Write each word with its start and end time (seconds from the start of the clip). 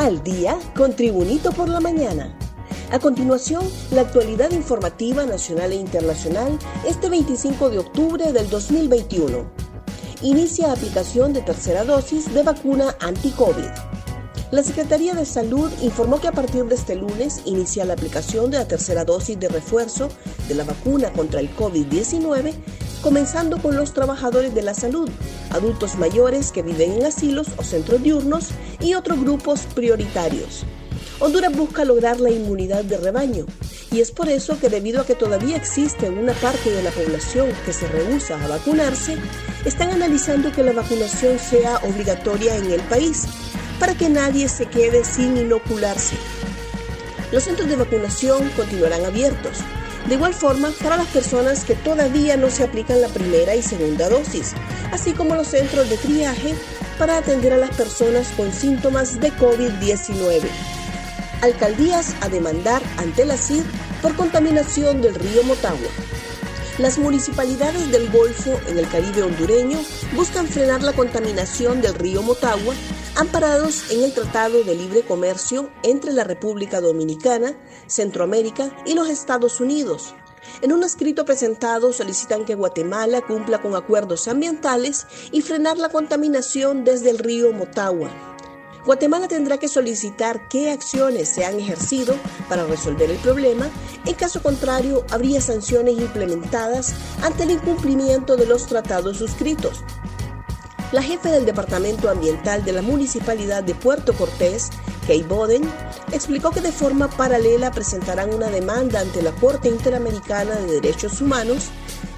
Al 0.00 0.22
día 0.22 0.58
con 0.74 0.96
Tribunito 0.96 1.52
por 1.52 1.68
la 1.68 1.78
mañana. 1.78 2.34
A 2.90 2.98
continuación, 2.98 3.62
la 3.90 4.00
actualidad 4.00 4.50
informativa 4.50 5.26
nacional 5.26 5.72
e 5.72 5.74
internacional 5.74 6.58
este 6.88 7.10
25 7.10 7.68
de 7.68 7.80
octubre 7.80 8.32
del 8.32 8.48
2021. 8.48 9.44
Inicia 10.22 10.72
aplicación 10.72 11.34
de 11.34 11.42
tercera 11.42 11.84
dosis 11.84 12.32
de 12.32 12.42
vacuna 12.42 12.96
anti-COVID. 13.00 13.68
La 14.52 14.62
Secretaría 14.62 15.12
de 15.12 15.26
Salud 15.26 15.70
informó 15.82 16.18
que 16.18 16.28
a 16.28 16.32
partir 16.32 16.64
de 16.64 16.76
este 16.76 16.96
lunes 16.96 17.42
inicia 17.44 17.84
la 17.84 17.92
aplicación 17.92 18.50
de 18.50 18.56
la 18.56 18.66
tercera 18.66 19.04
dosis 19.04 19.38
de 19.38 19.50
refuerzo 19.50 20.08
de 20.48 20.54
la 20.54 20.64
vacuna 20.64 21.12
contra 21.12 21.40
el 21.40 21.54
COVID-19, 21.54 22.54
comenzando 23.02 23.58
con 23.58 23.76
los 23.76 23.92
trabajadores 23.92 24.54
de 24.54 24.62
la 24.62 24.74
salud, 24.74 25.08
adultos 25.50 25.96
mayores 25.96 26.52
que 26.52 26.62
viven 26.62 26.92
en 26.92 27.06
asilos 27.06 27.48
o 27.56 27.62
centros 27.62 28.02
diurnos 28.02 28.48
y 28.80 28.94
otros 28.94 29.20
grupos 29.20 29.66
prioritarios. 29.74 30.64
Honduras 31.18 31.54
busca 31.54 31.84
lograr 31.84 32.18
la 32.18 32.30
inmunidad 32.30 32.84
de 32.84 32.96
rebaño 32.96 33.44
y 33.92 34.00
es 34.00 34.10
por 34.10 34.28
eso 34.28 34.58
que 34.58 34.68
debido 34.68 35.00
a 35.00 35.06
que 35.06 35.14
todavía 35.14 35.56
existe 35.56 36.08
una 36.08 36.32
parte 36.34 36.70
de 36.70 36.82
la 36.82 36.90
población 36.90 37.48
que 37.66 37.72
se 37.72 37.86
rehúsa 37.88 38.42
a 38.42 38.48
vacunarse, 38.48 39.16
están 39.64 39.90
analizando 39.90 40.52
que 40.52 40.62
la 40.62 40.72
vacunación 40.72 41.38
sea 41.38 41.76
obligatoria 41.78 42.56
en 42.56 42.70
el 42.70 42.80
país 42.82 43.24
para 43.78 43.94
que 43.94 44.08
nadie 44.08 44.48
se 44.48 44.66
quede 44.66 45.04
sin 45.04 45.36
inocularse. 45.36 46.16
Los 47.32 47.44
centros 47.44 47.68
de 47.68 47.76
vacunación 47.76 48.48
continuarán 48.56 49.04
abiertos. 49.04 49.58
De 50.06 50.14
igual 50.14 50.34
forma, 50.34 50.70
para 50.82 50.96
las 50.96 51.06
personas 51.08 51.64
que 51.64 51.74
todavía 51.74 52.36
no 52.36 52.50
se 52.50 52.64
aplican 52.64 53.00
la 53.00 53.08
primera 53.08 53.54
y 53.54 53.62
segunda 53.62 54.08
dosis, 54.08 54.54
así 54.92 55.12
como 55.12 55.34
los 55.34 55.48
centros 55.48 55.88
de 55.88 55.96
triaje 55.98 56.54
para 56.98 57.18
atender 57.18 57.52
a 57.52 57.58
las 57.58 57.76
personas 57.76 58.28
con 58.36 58.52
síntomas 58.52 59.20
de 59.20 59.32
COVID-19 59.32 60.48
alcaldías 61.42 62.14
a 62.20 62.28
demandar 62.28 62.82
ante 62.98 63.24
la 63.24 63.36
CID 63.36 63.62
por 64.02 64.14
contaminación 64.16 65.00
del 65.00 65.14
río 65.14 65.42
Motagua. 65.44 65.88
Las 66.78 66.98
municipalidades 66.98 67.90
del 67.90 68.10
Golfo 68.10 68.58
en 68.68 68.78
el 68.78 68.88
Caribe 68.88 69.22
hondureño 69.22 69.78
buscan 70.14 70.46
frenar 70.46 70.82
la 70.82 70.92
contaminación 70.92 71.80
del 71.82 71.94
río 71.94 72.22
Motagua 72.22 72.74
amparados 73.20 73.90
en 73.90 74.02
el 74.02 74.14
Tratado 74.14 74.64
de 74.64 74.74
Libre 74.74 75.02
Comercio 75.02 75.70
entre 75.82 76.14
la 76.14 76.24
República 76.24 76.80
Dominicana, 76.80 77.54
Centroamérica 77.86 78.74
y 78.86 78.94
los 78.94 79.10
Estados 79.10 79.60
Unidos. 79.60 80.14
En 80.62 80.72
un 80.72 80.82
escrito 80.84 81.26
presentado 81.26 81.92
solicitan 81.92 82.46
que 82.46 82.54
Guatemala 82.54 83.20
cumpla 83.20 83.60
con 83.60 83.76
acuerdos 83.76 84.26
ambientales 84.26 85.06
y 85.32 85.42
frenar 85.42 85.76
la 85.76 85.90
contaminación 85.90 86.82
desde 86.82 87.10
el 87.10 87.18
río 87.18 87.52
Motagua. 87.52 88.10
Guatemala 88.86 89.28
tendrá 89.28 89.58
que 89.58 89.68
solicitar 89.68 90.48
qué 90.48 90.70
acciones 90.70 91.28
se 91.28 91.44
han 91.44 91.60
ejercido 91.60 92.14
para 92.48 92.64
resolver 92.64 93.10
el 93.10 93.18
problema, 93.18 93.68
en 94.06 94.14
caso 94.14 94.42
contrario 94.42 95.04
habría 95.10 95.42
sanciones 95.42 95.98
implementadas 95.98 96.94
ante 97.22 97.42
el 97.42 97.50
incumplimiento 97.50 98.36
de 98.36 98.46
los 98.46 98.66
tratados 98.66 99.18
suscritos. 99.18 99.84
La 100.92 101.02
jefe 101.02 101.28
del 101.28 101.46
Departamento 101.46 102.10
Ambiental 102.10 102.64
de 102.64 102.72
la 102.72 102.82
Municipalidad 102.82 103.62
de 103.62 103.76
Puerto 103.76 104.12
Cortés, 104.12 104.70
Kay 105.06 105.22
Boden, 105.22 105.62
explicó 106.10 106.50
que 106.50 106.60
de 106.60 106.72
forma 106.72 107.08
paralela 107.08 107.70
presentarán 107.70 108.34
una 108.34 108.48
demanda 108.48 108.98
ante 108.98 109.22
la 109.22 109.30
Corte 109.30 109.68
Interamericana 109.68 110.56
de 110.56 110.80
Derechos 110.80 111.20
Humanos 111.20 111.68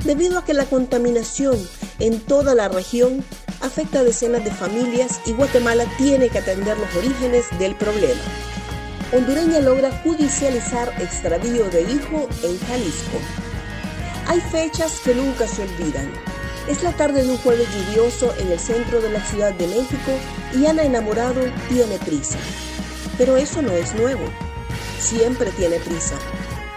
debido 0.04 0.38
a 0.38 0.44
que 0.46 0.54
la 0.54 0.64
contaminación 0.64 1.58
en 1.98 2.18
toda 2.20 2.54
la 2.54 2.68
región 2.68 3.22
afecta 3.60 4.00
a 4.00 4.04
decenas 4.04 4.42
de 4.42 4.50
familias 4.50 5.20
y 5.26 5.32
Guatemala 5.32 5.84
tiene 5.98 6.30
que 6.30 6.38
atender 6.38 6.78
los 6.78 6.96
orígenes 6.96 7.44
del 7.58 7.74
problema. 7.74 8.22
Hondureña 9.12 9.60
logra 9.60 10.00
judicializar 10.02 10.94
extravío 10.98 11.68
de 11.68 11.82
hijo 11.82 12.26
en 12.42 12.58
Jalisco. 12.60 13.18
Hay 14.28 14.40
fechas 14.40 14.98
que 15.04 15.14
nunca 15.14 15.46
se 15.46 15.62
olvidan. 15.62 16.31
Es 16.68 16.82
la 16.82 16.92
tarde 16.92 17.22
de 17.22 17.30
un 17.30 17.38
jueves 17.38 17.68
lluvioso 17.74 18.34
en 18.38 18.52
el 18.52 18.58
centro 18.58 19.00
de 19.00 19.10
la 19.10 19.24
Ciudad 19.24 19.52
de 19.52 19.66
México 19.66 20.12
y 20.54 20.66
Ana 20.66 20.82
enamorado 20.82 21.40
tiene 21.68 21.98
prisa. 21.98 22.38
Pero 23.18 23.36
eso 23.36 23.62
no 23.62 23.72
es 23.72 23.94
nuevo. 23.94 24.24
Siempre 25.00 25.50
tiene 25.50 25.78
prisa. 25.80 26.16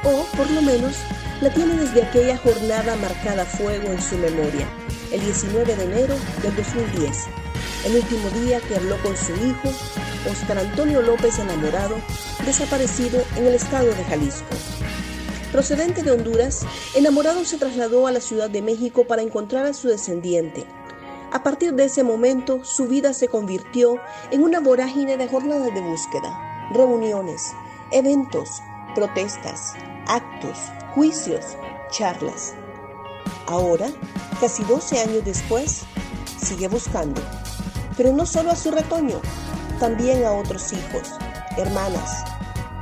O, 0.03 0.25
por 0.35 0.49
lo 0.51 0.61
menos, 0.61 0.95
la 1.41 1.49
tiene 1.51 1.75
desde 1.75 2.03
aquella 2.03 2.37
jornada 2.37 2.95
marcada 2.95 3.45
fuego 3.45 3.91
en 3.91 4.01
su 4.01 4.17
memoria 4.17 4.67
el 5.11 5.21
19 5.21 5.75
de 5.75 5.83
enero 5.83 6.15
del 6.41 6.55
2010, 6.55 7.27
el 7.85 7.95
último 7.95 8.29
día 8.41 8.59
que 8.59 8.75
habló 8.75 8.97
con 9.01 9.15
su 9.15 9.33
hijo, 9.33 9.71
Oscar 10.29 10.57
Antonio 10.57 11.01
López 11.01 11.39
Enamorado, 11.39 11.95
desaparecido 12.45 13.23
en 13.35 13.45
el 13.45 13.53
estado 13.53 13.87
de 13.93 14.03
Jalisco. 14.03 14.45
Procedente 15.55 16.03
de 16.03 16.11
Honduras, 16.11 16.65
Enamorado 16.95 17.45
se 17.45 17.57
trasladó 17.57 18.07
a 18.07 18.11
la 18.11 18.19
Ciudad 18.19 18.49
de 18.49 18.61
México 18.61 19.05
para 19.07 19.21
encontrar 19.21 19.65
a 19.65 19.73
su 19.73 19.87
descendiente. 19.87 20.65
A 21.31 21.43
partir 21.43 21.73
de 21.75 21.85
ese 21.85 22.03
momento, 22.03 22.65
su 22.65 22.87
vida 22.87 23.13
se 23.13 23.29
convirtió 23.29 23.95
en 24.31 24.43
una 24.43 24.59
vorágine 24.59 25.15
de 25.15 25.29
jornadas 25.29 25.73
de 25.73 25.79
búsqueda, 25.79 26.69
reuniones, 26.73 27.53
eventos, 27.91 28.49
protestas, 28.95 29.75
actos, 30.07 30.57
juicios, 30.93 31.45
charlas. 31.89 32.53
Ahora, 33.47 33.87
casi 34.41 34.61
12 34.65 34.99
años 34.99 35.23
después, 35.23 35.83
sigue 36.37 36.67
buscando, 36.67 37.21
pero 37.95 38.11
no 38.11 38.25
solo 38.25 38.51
a 38.51 38.57
su 38.57 38.71
retoño, 38.71 39.21
también 39.79 40.25
a 40.25 40.33
otros 40.33 40.73
hijos, 40.73 41.13
hermanas, 41.55 42.25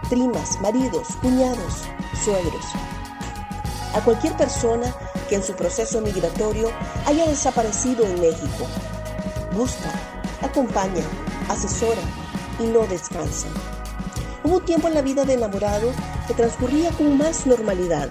primas, 0.09 0.59
maridos, 0.59 1.09
cuñados, 1.21 1.83
suegros. 2.23 2.65
A 3.93 4.01
cualquier 4.01 4.35
persona 4.37 4.93
que 5.29 5.35
en 5.35 5.43
su 5.43 5.53
proceso 5.53 6.01
migratorio 6.01 6.71
haya 7.05 7.27
desaparecido 7.27 8.05
en 8.05 8.19
México. 8.19 8.67
Busca, 9.53 9.91
acompaña, 10.41 11.03
asesora 11.49 12.01
y 12.59 12.63
no 12.63 12.85
descansa. 12.87 13.47
Hubo 14.43 14.59
tiempo 14.59 14.87
en 14.87 14.95
la 14.95 15.01
vida 15.01 15.25
de 15.25 15.33
enamorado 15.33 15.91
que 16.27 16.33
transcurría 16.33 16.91
con 16.91 17.17
más 17.17 17.45
normalidad, 17.45 18.09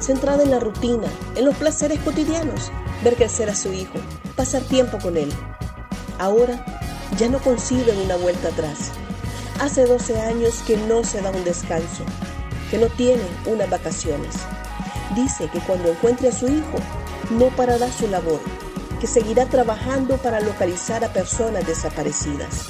centrada 0.00 0.42
en 0.42 0.50
la 0.50 0.60
rutina, 0.60 1.08
en 1.34 1.44
los 1.44 1.56
placeres 1.56 2.00
cotidianos, 2.00 2.70
ver 3.02 3.16
crecer 3.16 3.50
a 3.50 3.54
su 3.54 3.72
hijo, 3.72 3.98
pasar 4.36 4.62
tiempo 4.62 4.98
con 4.98 5.16
él. 5.16 5.32
Ahora 6.18 6.64
ya 7.18 7.28
no 7.28 7.38
conciben 7.38 7.98
una 7.98 8.16
vuelta 8.16 8.48
atrás. 8.48 8.92
Hace 9.60 9.86
12 9.86 10.20
años 10.20 10.62
que 10.66 10.76
no 10.76 11.04
se 11.04 11.20
da 11.20 11.30
un 11.30 11.44
descanso, 11.44 12.04
que 12.74 12.80
no 12.80 12.88
tiene 12.88 13.22
unas 13.46 13.70
vacaciones. 13.70 14.34
Dice 15.14 15.48
que 15.48 15.60
cuando 15.60 15.92
encuentre 15.92 16.30
a 16.30 16.32
su 16.32 16.48
hijo, 16.48 16.78
no 17.30 17.46
parará 17.50 17.88
su 17.92 18.08
labor, 18.08 18.40
que 19.00 19.06
seguirá 19.06 19.46
trabajando 19.46 20.16
para 20.16 20.40
localizar 20.40 21.04
a 21.04 21.12
personas 21.12 21.64
desaparecidas. 21.68 22.66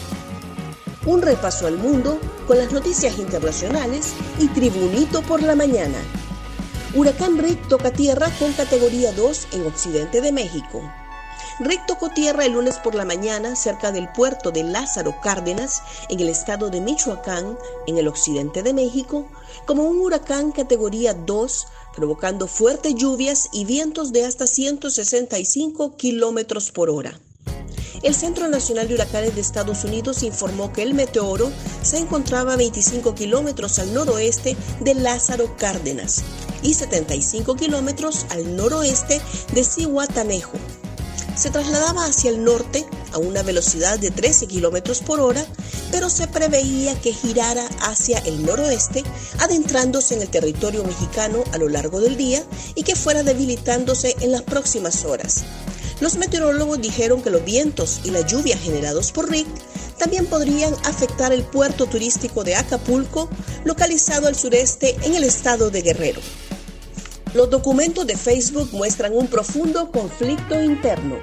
Un 1.07 1.23
repaso 1.23 1.67
al 1.67 1.79
mundo 1.79 2.21
con 2.47 2.59
las 2.59 2.71
noticias 2.71 3.19
internacionales 3.19 4.13
y 4.39 4.49
Tribunito 4.49 5.23
por 5.23 5.43
la 5.43 5.55
mañana. 5.55 5.97
Huracán 6.95 7.39
Rick 7.39 7.67
toca 7.69 7.91
tierra 7.91 8.29
con 8.39 8.53
categoría 8.53 9.11
2 9.13 9.49
en 9.53 9.67
Occidente 9.67 10.21
de 10.21 10.33
México. 10.33 10.83
Rick 11.61 11.87
tocó 11.87 12.11
tierra 12.11 12.45
el 12.45 12.53
lunes 12.53 12.79
por 12.79 12.97
la 12.97 13.05
mañana 13.05 13.55
cerca 13.55 13.93
del 13.93 14.11
puerto 14.11 14.51
de 14.51 14.65
Lázaro 14.65 15.21
Cárdenas, 15.21 15.83
en 16.09 16.19
el 16.19 16.29
estado 16.29 16.69
de 16.69 16.81
Michoacán, 16.81 17.57
en 17.87 17.97
el 17.97 18.09
occidente 18.09 18.65
de 18.65 18.75
México, 18.75 19.29
como 19.65 19.85
un 19.85 20.01
huracán 20.01 20.51
categoría 20.51 21.15
2, 21.15 21.67
provocando 21.95 22.49
fuertes 22.49 22.97
lluvias 22.97 23.51
y 23.53 23.65
vientos 23.67 24.13
de 24.13 24.25
hasta 24.25 24.49
165 24.49 25.97
kilómetros 25.97 26.73
por 26.73 26.91
hora. 26.91 27.21
El 28.03 28.17
Centro 28.17 28.49
Nacional 28.49 28.89
de 28.89 28.95
Huracanes 28.95 29.37
de 29.37 29.41
Estados 29.41 29.85
Unidos 29.85 30.25
informó 30.25 30.73
que 30.73 30.83
el 30.83 30.93
meteoro 30.93 31.53
se 31.83 31.99
encontraba 31.99 32.55
a 32.55 32.57
25 32.57 33.15
kilómetros 33.15 33.79
al 33.79 33.95
noroeste 33.95 34.57
de 34.81 34.95
Lázaro 34.95 35.57
Cárdenas 35.57 36.25
y 36.63 36.75
75 36.75 37.55
kilómetros 37.55 38.27
al 38.31 38.57
noroeste 38.57 39.21
de 39.55 39.65
Cihuatanejo. 39.65 40.59
Se 41.37 41.51
trasladaba 41.51 42.07
hacia 42.07 42.31
el 42.31 42.45
norte 42.45 42.87
a 43.13 43.19
una 43.19 43.43
velocidad 43.43 43.99
de 43.99 44.11
13 44.11 44.47
kilómetros 44.47 45.01
por 45.01 45.21
hora, 45.21 45.45
pero 45.91 46.09
se 46.09 46.29
preveía 46.29 46.99
que 47.01 47.13
girara 47.13 47.67
hacia 47.81 48.19
el 48.21 48.45
noroeste, 48.45 49.03
adentrándose 49.39 50.15
en 50.15 50.23
el 50.23 50.29
territorio 50.29 50.85
mexicano 50.85 51.43
a 51.53 51.59
lo 51.59 51.69
largo 51.69 52.01
del 52.01 52.17
día 52.17 52.43
y 52.75 52.85
que 52.85 52.97
fuera 52.97 53.23
debilitándose 53.23 54.15
en 54.21 54.33
las 54.33 54.43
próximas 54.43 55.05
horas. 55.05 55.45
Los 56.01 56.17
meteorólogos 56.17 56.81
dijeron 56.81 57.23
que 57.23 57.31
los 57.31 57.45
vientos 57.45 58.01
y 58.05 58.11
la 58.11 58.21
lluvia 58.21 58.57
generados 58.57 59.13
por 59.13 59.31
Rick 59.31 59.47
también 59.99 60.27
podrían 60.27 60.75
afectar 60.85 61.33
el 61.33 61.45
puerto 61.45 61.87
turístico 61.87 62.45
de 62.45 62.57
Acapulco, 62.57 63.29
localizado 63.65 64.27
al 64.27 64.35
sureste 64.35 64.97
en 65.03 65.15
el 65.15 65.25
estado 65.25 65.71
de 65.71 65.83
Guerrero. 65.83 66.21
Los 67.35 67.51
documentos 67.51 68.07
de 68.07 68.17
Facebook 68.17 68.69
muestran 68.73 69.13
un 69.13 69.27
profundo 69.27 69.91
conflicto 69.91 70.63
interno. 70.63 71.17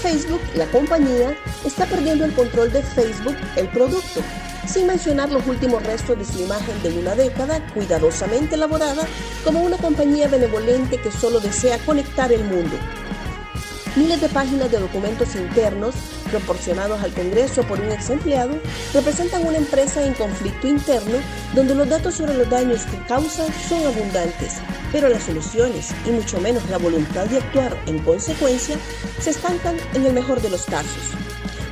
Facebook, 0.00 0.40
la 0.54 0.70
compañía, 0.70 1.36
está 1.66 1.84
perdiendo 1.86 2.24
el 2.24 2.32
control 2.32 2.72
de 2.72 2.80
Facebook, 2.80 3.34
el 3.56 3.68
producto, 3.70 4.20
sin 4.68 4.86
mencionar 4.86 5.32
los 5.32 5.44
últimos 5.48 5.82
restos 5.82 6.16
de 6.16 6.24
su 6.24 6.44
imagen 6.44 6.80
de 6.84 6.96
una 6.96 7.16
década 7.16 7.60
cuidadosamente 7.74 8.54
elaborada 8.54 9.02
como 9.44 9.64
una 9.64 9.78
compañía 9.78 10.28
benevolente 10.28 11.00
que 11.00 11.10
solo 11.10 11.40
desea 11.40 11.76
conectar 11.78 12.32
el 12.32 12.44
mundo. 12.44 12.76
Miles 13.94 14.22
de 14.22 14.28
páginas 14.30 14.70
de 14.70 14.78
documentos 14.78 15.34
internos 15.34 15.94
proporcionados 16.30 17.02
al 17.02 17.12
Congreso 17.12 17.62
por 17.64 17.78
un 17.78 17.92
ex 17.92 18.08
empleado 18.08 18.58
representan 18.94 19.46
una 19.46 19.58
empresa 19.58 20.02
en 20.02 20.14
conflicto 20.14 20.66
interno 20.66 21.18
donde 21.54 21.74
los 21.74 21.86
datos 21.86 22.14
sobre 22.14 22.32
los 22.32 22.48
daños 22.48 22.86
que 22.86 22.96
causa 23.06 23.44
son 23.68 23.84
abundantes, 23.86 24.54
pero 24.92 25.10
las 25.10 25.24
soluciones 25.24 25.90
y 26.06 26.10
mucho 26.10 26.40
menos 26.40 26.66
la 26.70 26.78
voluntad 26.78 27.26
de 27.26 27.36
actuar 27.36 27.76
en 27.86 27.98
consecuencia 27.98 28.78
se 29.20 29.28
estancan 29.28 29.76
en 29.92 30.06
el 30.06 30.14
mejor 30.14 30.40
de 30.40 30.48
los 30.48 30.64
casos. 30.64 31.12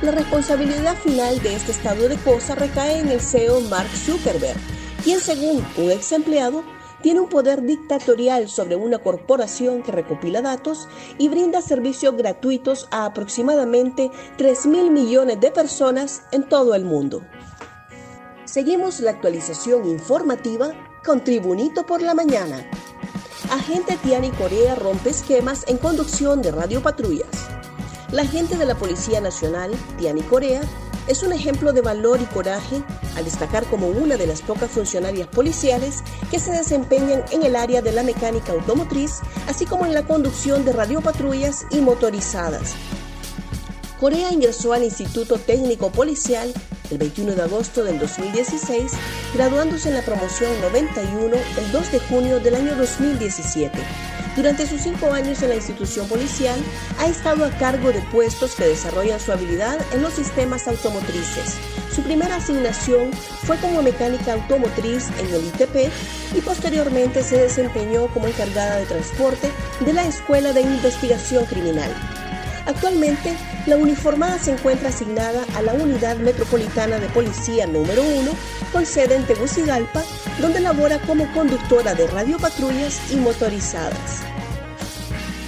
La 0.03 0.11
responsabilidad 0.11 0.95
final 0.97 1.41
de 1.41 1.55
este 1.55 1.71
estado 1.71 2.07
de 2.07 2.17
cosas 2.17 2.59
recae 2.59 2.99
en 2.99 3.09
el 3.09 3.19
CEO 3.19 3.61
Mark 3.61 3.89
Zuckerberg, 3.95 4.57
quien 5.03 5.19
según 5.19 5.65
un 5.75 5.91
ex 5.91 6.11
empleado 6.11 6.63
tiene 7.01 7.19
un 7.19 7.29
poder 7.29 7.63
dictatorial 7.63 8.49
sobre 8.49 8.75
una 8.75 8.99
corporación 8.99 9.83
que 9.83 9.91
recopila 9.91 10.41
datos 10.41 10.87
y 11.17 11.29
brinda 11.29 11.61
servicios 11.61 12.15
gratuitos 12.15 12.87
a 12.91 13.05
aproximadamente 13.05 14.11
3 14.37 14.65
mil 14.67 14.91
millones 14.91 15.39
de 15.39 15.51
personas 15.51 16.23
en 16.31 16.47
todo 16.47 16.75
el 16.75 16.85
mundo. 16.85 17.21
Seguimos 18.45 18.99
la 18.99 19.11
actualización 19.11 19.87
informativa 19.87 20.73
con 21.05 21.23
Tribunito 21.23 21.85
por 21.85 22.01
la 22.01 22.13
Mañana. 22.13 22.69
Agente 23.49 23.97
Tiani 24.03 24.29
Corea 24.31 24.75
rompe 24.75 25.09
esquemas 25.09 25.65
en 25.67 25.77
conducción 25.77 26.41
de 26.41 26.51
radiopatrullas. 26.51 27.29
La 28.11 28.23
agente 28.23 28.57
de 28.57 28.65
la 28.65 28.75
Policía 28.75 29.21
Nacional, 29.21 29.71
Tiani 29.97 30.21
Corea, 30.21 30.61
es 31.07 31.23
un 31.23 31.33
ejemplo 31.33 31.73
de 31.73 31.81
valor 31.81 32.19
y 32.21 32.25
coraje 32.25 32.83
al 33.15 33.25
destacar 33.25 33.65
como 33.65 33.87
una 33.87 34.17
de 34.17 34.27
las 34.27 34.41
pocas 34.41 34.71
funcionarias 34.71 35.27
policiales 35.27 36.03
que 36.29 36.39
se 36.39 36.51
desempeñan 36.51 37.23
en 37.31 37.43
el 37.43 37.55
área 37.55 37.81
de 37.81 37.91
la 37.91 38.03
mecánica 38.03 38.53
automotriz, 38.53 39.19
así 39.47 39.65
como 39.65 39.85
en 39.85 39.93
la 39.93 40.03
conducción 40.03 40.65
de 40.65 40.73
radiopatrullas 40.73 41.65
y 41.71 41.79
motorizadas. 41.81 42.73
Corea 43.99 44.31
ingresó 44.31 44.73
al 44.73 44.83
Instituto 44.83 45.37
Técnico 45.37 45.91
Policial 45.91 46.51
el 46.91 46.97
21 46.97 47.35
de 47.35 47.41
agosto 47.41 47.83
del 47.83 47.97
2016, 47.99 48.91
graduándose 49.33 49.89
en 49.89 49.95
la 49.95 50.01
promoción 50.01 50.51
91 50.61 51.35
el 51.35 51.71
2 51.71 51.91
de 51.91 51.99
junio 51.99 52.39
del 52.39 52.55
año 52.55 52.75
2017 52.75 53.71
durante 54.35 54.65
sus 54.65 54.81
cinco 54.81 55.11
años 55.11 55.41
en 55.41 55.49
la 55.49 55.55
institución 55.55 56.07
policial, 56.07 56.57
ha 56.99 57.07
estado 57.07 57.43
a 57.43 57.49
cargo 57.51 57.91
de 57.91 58.01
puestos 58.11 58.55
que 58.55 58.63
desarrollan 58.63 59.19
su 59.19 59.31
habilidad 59.31 59.77
en 59.93 60.01
los 60.01 60.13
sistemas 60.13 60.67
automotrices. 60.67 61.57
Su 61.93 62.01
primera 62.01 62.37
asignación 62.37 63.11
fue 63.11 63.57
como 63.57 63.81
mecánica 63.81 64.33
automotriz 64.33 65.09
en 65.19 65.33
el 65.33 65.45
ITP 65.47 65.91
y 66.35 66.41
posteriormente 66.41 67.23
se 67.23 67.37
desempeñó 67.37 68.07
como 68.13 68.27
encargada 68.27 68.77
de 68.77 68.85
transporte 68.85 69.51
de 69.85 69.93
la 69.93 70.05
Escuela 70.05 70.53
de 70.53 70.61
Investigación 70.61 71.45
Criminal. 71.45 71.91
Actualmente, 72.65 73.35
la 73.65 73.75
uniformada 73.75 74.37
se 74.37 74.51
encuentra 74.51 74.89
asignada 74.89 75.45
a 75.55 75.61
la 75.61 75.73
Unidad 75.73 76.17
Metropolitana 76.17 76.99
de 76.99 77.07
Policía 77.09 77.65
número 77.65 78.03
1, 78.03 78.31
con 78.71 78.85
sede 78.85 79.15
en 79.15 79.25
Tegucigalpa, 79.25 80.03
donde 80.39 80.59
labora 80.59 80.99
como 80.99 81.31
conductora 81.33 81.95
de 81.95 82.07
radiopatrullas 82.07 83.11
y 83.11 83.15
motorizadas. 83.15 84.21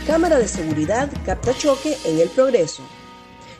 Cámara 0.07 0.39
de 0.39 0.47
seguridad 0.47 1.09
capta 1.25 1.53
choque 1.55 1.97
en 2.03 2.19
el 2.19 2.29
progreso. 2.29 2.83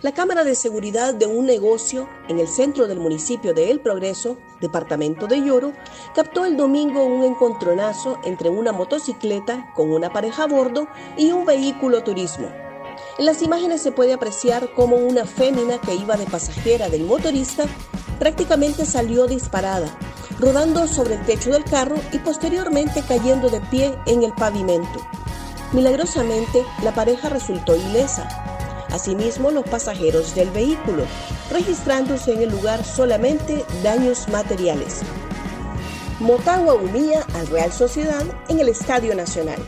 La 0.01 0.11
cámara 0.11 0.43
de 0.43 0.55
seguridad 0.55 1.13
de 1.13 1.27
un 1.27 1.45
negocio 1.45 2.09
en 2.27 2.39
el 2.39 2.49
centro 2.49 2.87
del 2.87 2.99
municipio 2.99 3.53
de 3.53 3.71
El 3.71 3.79
Progreso, 3.79 4.37
departamento 4.59 5.27
de 5.27 5.39
Lloro, 5.39 5.71
captó 6.13 6.43
el 6.43 6.57
domingo 6.57 7.05
un 7.05 7.23
encontronazo 7.23 8.19
entre 8.25 8.49
una 8.49 8.73
motocicleta 8.73 9.71
con 9.73 9.93
una 9.93 10.11
pareja 10.11 10.43
a 10.43 10.47
bordo 10.47 10.89
y 11.15 11.31
un 11.31 11.45
vehículo 11.45 12.03
turismo. 12.03 12.62
En 13.17 13.25
las 13.25 13.41
imágenes 13.41 13.81
se 13.81 13.91
puede 13.91 14.13
apreciar 14.13 14.71
cómo 14.75 14.95
una 14.95 15.25
fémina 15.25 15.79
que 15.79 15.95
iba 15.95 16.17
de 16.17 16.25
pasajera 16.25 16.89
del 16.89 17.03
motorista 17.03 17.65
prácticamente 18.19 18.85
salió 18.85 19.27
disparada, 19.27 19.97
rodando 20.39 20.87
sobre 20.87 21.15
el 21.15 21.25
techo 21.25 21.51
del 21.51 21.63
carro 21.63 21.95
y 22.11 22.19
posteriormente 22.19 23.03
cayendo 23.07 23.49
de 23.49 23.61
pie 23.61 23.93
en 24.05 24.23
el 24.23 24.33
pavimento. 24.33 25.05
Milagrosamente, 25.73 26.63
la 26.83 26.93
pareja 26.93 27.29
resultó 27.29 27.75
ilesa. 27.75 28.27
Asimismo, 28.91 29.51
los 29.51 29.65
pasajeros 29.65 30.35
del 30.35 30.51
vehículo, 30.51 31.03
registrándose 31.51 32.33
en 32.33 32.43
el 32.43 32.49
lugar 32.49 32.85
solamente 32.85 33.65
daños 33.83 34.27
materiales. 34.29 35.01
Motagua 36.19 36.75
humilla 36.75 37.25
al 37.33 37.47
Real 37.47 37.71
Sociedad 37.71 38.23
en 38.49 38.59
el 38.59 38.69
Estadio 38.69 39.15
Nacional. 39.15 39.59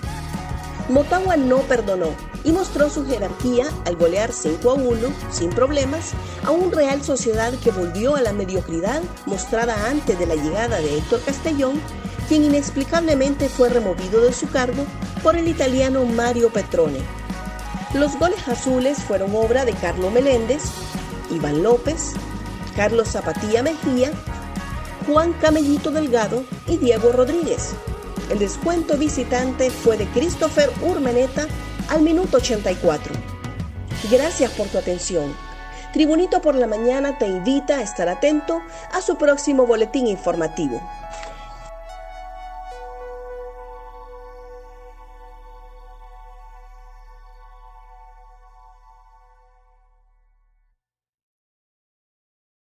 Motagua 0.89 1.37
no 1.37 1.57
perdonó 1.61 2.09
y 2.45 2.51
mostró 2.51 2.89
su 2.89 3.05
jerarquía 3.05 3.65
al 3.85 3.97
golear 3.97 4.31
5 4.31 4.69
a 4.69 4.73
1, 4.75 5.09
sin 5.31 5.49
problemas, 5.49 6.11
a 6.43 6.51
un 6.51 6.71
Real 6.71 7.03
Sociedad 7.03 7.51
que 7.55 7.71
volvió 7.71 8.15
a 8.15 8.21
la 8.21 8.33
mediocridad 8.33 9.01
mostrada 9.25 9.89
antes 9.89 10.17
de 10.17 10.27
la 10.27 10.35
llegada 10.35 10.77
de 10.77 10.99
Héctor 10.99 11.21
Castellón, 11.25 11.81
quien 12.29 12.43
inexplicablemente 12.43 13.49
fue 13.49 13.69
removido 13.69 14.21
de 14.21 14.31
su 14.31 14.47
cargo 14.47 14.85
por 15.23 15.35
el 15.35 15.47
italiano 15.47 16.05
Mario 16.05 16.51
Petrone. 16.51 16.99
Los 17.95 18.17
goles 18.19 18.47
azules 18.47 18.99
fueron 18.99 19.35
obra 19.35 19.65
de 19.65 19.73
Carlos 19.73 20.11
Meléndez, 20.11 20.63
Iván 21.31 21.63
López, 21.63 22.13
Carlos 22.75 23.09
Zapatilla 23.09 23.63
Mejía, 23.63 24.11
Juan 25.07 25.33
Camellito 25.33 25.89
Delgado 25.89 26.43
y 26.67 26.77
Diego 26.77 27.11
Rodríguez. 27.11 27.73
El 28.29 28.39
descuento 28.39 28.97
visitante 28.97 29.69
fue 29.69 29.97
de 29.97 30.07
Christopher 30.07 30.71
Urmeneta 30.81 31.47
al 31.89 32.01
minuto 32.01 32.37
84. 32.37 33.13
Gracias 34.11 34.51
por 34.51 34.67
tu 34.67 34.77
atención. 34.77 35.35
Tribunito 35.93 36.41
por 36.41 36.55
la 36.55 36.67
Mañana 36.67 37.17
te 37.17 37.25
invita 37.25 37.77
a 37.77 37.81
estar 37.81 38.09
atento 38.09 38.61
a 38.91 39.01
su 39.01 39.17
próximo 39.17 39.65
boletín 39.65 40.07
informativo. 40.07 40.81